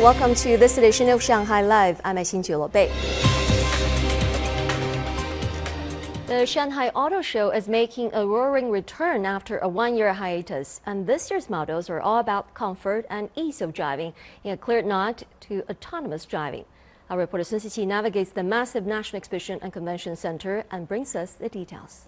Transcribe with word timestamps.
Welcome 0.00 0.34
to 0.36 0.56
this 0.56 0.78
edition 0.78 1.10
of 1.10 1.22
Shanghai 1.22 1.60
Live. 1.60 2.00
I'm 2.04 2.16
Xin 2.16 2.72
Bei. 2.72 2.88
The 6.26 6.46
Shanghai 6.46 6.88
Auto 6.94 7.20
Show 7.20 7.50
is 7.50 7.68
making 7.68 8.10
a 8.14 8.26
roaring 8.26 8.70
return 8.70 9.26
after 9.26 9.58
a 9.58 9.68
one-year 9.68 10.14
hiatus, 10.14 10.80
and 10.86 11.06
this 11.06 11.30
year's 11.30 11.50
models 11.50 11.90
are 11.90 12.00
all 12.00 12.16
about 12.16 12.54
comfort 12.54 13.04
and 13.10 13.28
ease 13.36 13.60
of 13.60 13.74
driving 13.74 14.14
in 14.42 14.52
a 14.52 14.56
clear 14.56 14.80
nod 14.80 15.24
to 15.40 15.64
autonomous 15.68 16.24
driving. 16.24 16.64
Our 17.10 17.18
reporter 17.18 17.44
Sun 17.44 17.58
Siqi 17.58 17.86
navigates 17.86 18.30
the 18.30 18.42
massive 18.42 18.86
National 18.86 19.18
Exhibition 19.18 19.58
and 19.60 19.70
Convention 19.70 20.16
Center 20.16 20.64
and 20.70 20.88
brings 20.88 21.14
us 21.14 21.32
the 21.32 21.50
details. 21.50 22.06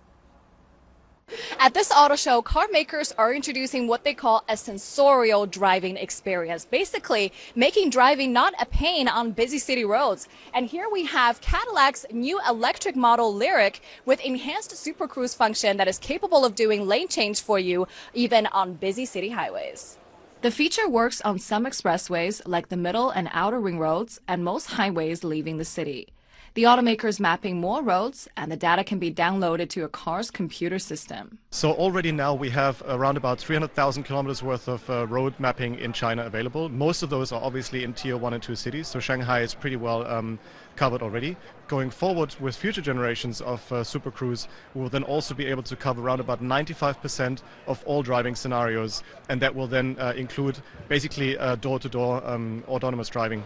At 1.64 1.74
this 1.74 1.92
auto 1.92 2.16
show, 2.16 2.42
car 2.42 2.66
makers 2.72 3.12
are 3.12 3.32
introducing 3.32 3.86
what 3.86 4.02
they 4.02 4.14
call 4.14 4.42
a 4.48 4.56
sensorial 4.56 5.46
driving 5.46 5.96
experience, 5.96 6.64
basically 6.64 7.32
making 7.54 7.90
driving 7.90 8.32
not 8.32 8.52
a 8.60 8.66
pain 8.66 9.06
on 9.06 9.30
busy 9.30 9.60
city 9.60 9.84
roads. 9.84 10.28
And 10.52 10.66
here 10.66 10.88
we 10.90 11.04
have 11.04 11.40
Cadillac's 11.40 12.04
new 12.10 12.40
electric 12.48 12.96
model 12.96 13.32
LYRIQ 13.32 13.78
with 14.04 14.20
enhanced 14.22 14.76
Super 14.76 15.06
Cruise 15.06 15.34
function 15.34 15.76
that 15.76 15.86
is 15.86 16.00
capable 16.00 16.44
of 16.44 16.56
doing 16.56 16.84
lane 16.84 17.06
change 17.06 17.40
for 17.40 17.60
you 17.60 17.86
even 18.12 18.46
on 18.46 18.74
busy 18.74 19.04
city 19.04 19.28
highways. 19.28 19.98
The 20.40 20.50
feature 20.50 20.88
works 20.88 21.20
on 21.20 21.38
some 21.38 21.64
expressways 21.64 22.42
like 22.44 22.70
the 22.70 22.76
middle 22.76 23.10
and 23.10 23.28
outer 23.30 23.60
ring 23.60 23.78
roads 23.78 24.20
and 24.26 24.42
most 24.42 24.66
highways 24.72 25.22
leaving 25.22 25.58
the 25.58 25.64
city. 25.64 26.08
The 26.54 26.64
automaker 26.64 27.06
is 27.06 27.18
mapping 27.18 27.62
more 27.62 27.82
roads, 27.82 28.28
and 28.36 28.52
the 28.52 28.58
data 28.58 28.84
can 28.84 28.98
be 28.98 29.10
downloaded 29.10 29.70
to 29.70 29.84
a 29.84 29.88
car's 29.88 30.30
computer 30.30 30.78
system. 30.78 31.38
So 31.50 31.72
already 31.72 32.12
now 32.12 32.34
we 32.34 32.50
have 32.50 32.82
around 32.86 33.16
about 33.16 33.38
300,000 33.38 34.02
kilometers 34.02 34.42
worth 34.42 34.68
of 34.68 34.90
uh, 34.90 35.06
road 35.06 35.32
mapping 35.38 35.78
in 35.78 35.94
China 35.94 36.26
available. 36.26 36.68
Most 36.68 37.02
of 37.02 37.08
those 37.08 37.32
are 37.32 37.42
obviously 37.42 37.84
in 37.84 37.94
tier 37.94 38.18
one 38.18 38.34
and 38.34 38.42
two 38.42 38.54
cities, 38.54 38.86
so 38.86 39.00
Shanghai 39.00 39.40
is 39.40 39.54
pretty 39.54 39.76
well 39.76 40.06
um, 40.06 40.38
covered 40.76 41.00
already. 41.00 41.38
Going 41.68 41.88
forward 41.88 42.36
with 42.38 42.54
future 42.54 42.82
generations 42.82 43.40
of 43.40 43.72
uh, 43.72 43.82
Super 43.82 44.10
Cruise, 44.10 44.46
we 44.74 44.82
will 44.82 44.90
then 44.90 45.04
also 45.04 45.32
be 45.32 45.46
able 45.46 45.62
to 45.62 45.74
cover 45.74 46.02
around 46.02 46.20
about 46.20 46.42
95% 46.42 47.40
of 47.66 47.82
all 47.86 48.02
driving 48.02 48.34
scenarios, 48.34 49.02
and 49.30 49.40
that 49.40 49.54
will 49.54 49.66
then 49.66 49.96
uh, 49.98 50.12
include 50.18 50.58
basically 50.90 51.34
door 51.62 51.78
to 51.78 51.88
door 51.88 52.20
autonomous 52.68 53.08
driving. 53.08 53.42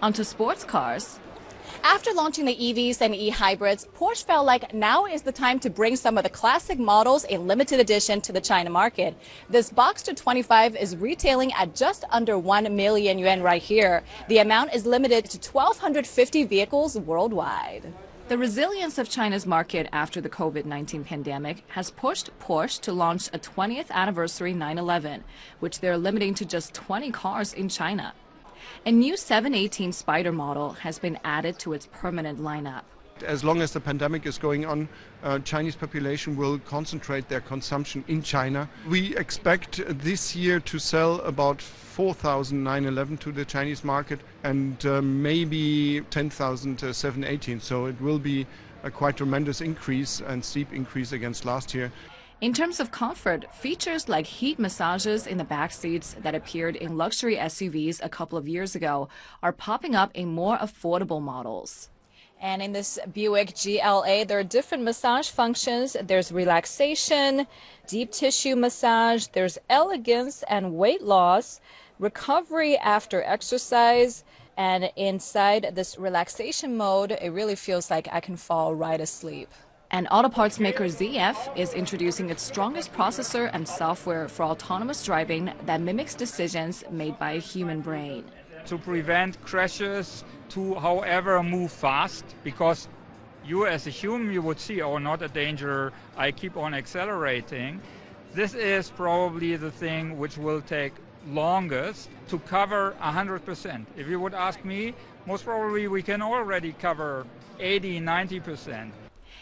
Onto 0.00 0.24
sports 0.24 0.64
cars. 0.64 1.20
After 1.82 2.12
launching 2.12 2.44
the 2.44 2.56
EVs 2.56 3.00
and 3.00 3.14
e-hybrids, 3.14 3.86
Porsche 3.96 4.24
felt 4.24 4.46
like 4.46 4.74
now 4.74 5.06
is 5.06 5.22
the 5.22 5.32
time 5.32 5.58
to 5.60 5.70
bring 5.70 5.96
some 5.96 6.18
of 6.18 6.24
the 6.24 6.30
classic 6.30 6.78
models 6.78 7.24
in 7.24 7.46
limited 7.46 7.80
edition 7.80 8.20
to 8.22 8.32
the 8.32 8.40
China 8.40 8.70
market. 8.70 9.16
This 9.48 9.70
Boxster 9.70 10.14
25 10.14 10.76
is 10.76 10.96
retailing 10.96 11.52
at 11.52 11.74
just 11.74 12.04
under 12.10 12.38
1 12.38 12.74
million 12.74 13.18
yuan 13.18 13.42
right 13.42 13.62
here. 13.62 14.02
The 14.28 14.38
amount 14.38 14.74
is 14.74 14.86
limited 14.86 15.24
to 15.26 15.50
1,250 15.50 16.44
vehicles 16.44 16.98
worldwide. 16.98 17.92
The 18.28 18.36
resilience 18.36 18.98
of 18.98 19.08
China's 19.08 19.46
market 19.46 19.88
after 19.92 20.20
the 20.20 20.28
COVID 20.28 20.64
19 20.64 21.04
pandemic 21.04 21.62
has 21.68 21.92
pushed 21.92 22.36
Porsche 22.40 22.80
to 22.80 22.92
launch 22.92 23.28
a 23.28 23.38
20th 23.38 23.90
anniversary 23.92 24.52
911, 24.52 25.22
which 25.60 25.78
they're 25.78 25.96
limiting 25.96 26.34
to 26.34 26.44
just 26.44 26.74
20 26.74 27.12
cars 27.12 27.52
in 27.52 27.68
China. 27.68 28.14
A 28.84 28.92
new 28.92 29.16
718 29.16 29.90
Spyder 29.90 30.32
model 30.32 30.72
has 30.72 30.98
been 30.98 31.18
added 31.24 31.58
to 31.60 31.72
its 31.72 31.88
permanent 31.92 32.40
lineup. 32.40 32.82
As 33.24 33.42
long 33.42 33.62
as 33.62 33.72
the 33.72 33.80
pandemic 33.80 34.26
is 34.26 34.36
going 34.36 34.66
on, 34.66 34.88
uh, 35.22 35.38
Chinese 35.38 35.74
population 35.74 36.36
will 36.36 36.58
concentrate 36.58 37.28
their 37.28 37.40
consumption 37.40 38.04
in 38.08 38.22
China. 38.22 38.68
We 38.88 39.16
expect 39.16 39.80
this 39.86 40.36
year 40.36 40.60
to 40.60 40.78
sell 40.78 41.20
about 41.22 41.62
4,000 41.62 42.62
911 42.62 43.16
to 43.18 43.32
the 43.32 43.44
Chinese 43.44 43.82
market 43.84 44.20
and 44.44 44.84
uh, 44.84 45.00
maybe 45.00 46.02
10,000 46.10 46.84
uh, 46.84 46.92
718. 46.92 47.58
So 47.58 47.86
it 47.86 47.98
will 48.02 48.18
be 48.18 48.46
a 48.82 48.90
quite 48.90 49.16
tremendous 49.16 49.62
increase 49.62 50.20
and 50.20 50.44
steep 50.44 50.72
increase 50.72 51.12
against 51.12 51.46
last 51.46 51.74
year. 51.74 51.90
In 52.38 52.52
terms 52.52 52.80
of 52.80 52.90
comfort, 52.90 53.50
features 53.54 54.10
like 54.10 54.26
heat 54.26 54.58
massages 54.58 55.26
in 55.26 55.38
the 55.38 55.44
back 55.44 55.72
seats 55.72 56.14
that 56.20 56.34
appeared 56.34 56.76
in 56.76 56.98
luxury 56.98 57.36
SUVs 57.36 57.98
a 58.02 58.10
couple 58.10 58.36
of 58.36 58.46
years 58.46 58.74
ago 58.74 59.08
are 59.42 59.52
popping 59.52 59.94
up 59.94 60.10
in 60.14 60.28
more 60.28 60.58
affordable 60.58 61.22
models. 61.22 61.88
And 62.38 62.60
in 62.60 62.72
this 62.72 62.98
Buick 63.10 63.54
GL8, 63.54 64.28
there 64.28 64.38
are 64.38 64.44
different 64.44 64.84
massage 64.84 65.30
functions. 65.30 65.96
There's 66.02 66.30
relaxation, 66.30 67.46
deep 67.86 68.12
tissue 68.12 68.54
massage, 68.54 69.28
there's 69.28 69.56
elegance 69.70 70.44
and 70.46 70.74
weight 70.74 71.00
loss, 71.00 71.62
recovery 71.98 72.76
after 72.76 73.22
exercise. 73.22 74.24
And 74.58 74.90
inside 74.94 75.70
this 75.72 75.98
relaxation 75.98 76.76
mode, 76.76 77.12
it 77.12 77.32
really 77.32 77.56
feels 77.56 77.90
like 77.90 78.08
I 78.12 78.20
can 78.20 78.36
fall 78.36 78.74
right 78.74 79.00
asleep. 79.00 79.48
And 79.90 80.08
auto 80.10 80.28
parts 80.28 80.58
maker 80.58 80.84
ZF 80.84 81.56
is 81.56 81.72
introducing 81.72 82.28
its 82.28 82.42
strongest 82.42 82.92
processor 82.92 83.48
and 83.52 83.66
software 83.68 84.28
for 84.28 84.42
autonomous 84.42 85.04
driving 85.04 85.52
that 85.64 85.80
mimics 85.80 86.14
decisions 86.14 86.82
made 86.90 87.18
by 87.18 87.32
a 87.32 87.38
human 87.38 87.82
brain. 87.82 88.24
To 88.66 88.78
prevent 88.78 89.40
crashes, 89.44 90.24
to 90.50 90.74
however 90.74 91.40
move 91.42 91.70
fast, 91.70 92.24
because 92.42 92.88
you 93.44 93.66
as 93.66 93.86
a 93.86 93.90
human 93.90 94.32
you 94.32 94.42
would 94.42 94.58
see, 94.58 94.82
oh, 94.82 94.98
not 94.98 95.22
a 95.22 95.28
danger, 95.28 95.92
I 96.16 96.32
keep 96.32 96.56
on 96.56 96.74
accelerating. 96.74 97.80
This 98.34 98.54
is 98.54 98.90
probably 98.90 99.54
the 99.54 99.70
thing 99.70 100.18
which 100.18 100.36
will 100.36 100.62
take 100.62 100.94
longest 101.28 102.10
to 102.28 102.40
cover 102.40 102.96
100%. 103.00 103.86
If 103.96 104.08
you 104.08 104.18
would 104.18 104.34
ask 104.34 104.64
me, 104.64 104.94
most 105.26 105.44
probably 105.44 105.86
we 105.86 106.02
can 106.02 106.22
already 106.22 106.72
cover 106.72 107.24
80, 107.60 108.00
90%. 108.00 108.90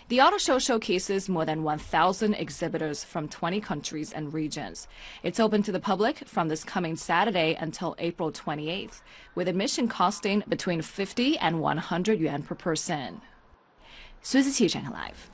The 0.09 0.21
auto 0.21 0.37
show 0.37 0.59
showcases 0.59 1.31
more 1.31 1.47
than 1.47 1.63
1,000 1.63 2.35
exhibitors 2.35 3.03
from 3.03 3.27
20 3.27 3.59
countries 3.63 4.13
and 4.13 4.35
regions. 4.35 4.87
It's 5.23 5.41
open 5.41 5.63
to 5.63 5.73
the 5.73 5.81
public 5.81 6.29
from 6.29 6.49
this 6.49 6.63
coming 6.63 6.95
Saturday 6.95 7.57
until 7.59 7.97
April 7.99 8.31
28th, 8.31 9.01
with 9.35 9.49
admission 9.49 9.89
costing 9.89 10.45
between 10.47 10.83
50 10.83 11.39
and 11.39 11.59
100 11.59 12.21
yuan 12.21 12.43
per 12.43 12.55
person. 12.55 13.23
Suzy 14.21 14.69
Live. 14.91 15.31